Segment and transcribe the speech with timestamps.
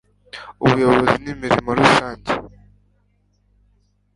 [0.65, 2.31] ubuyobozi n'imirimo rusange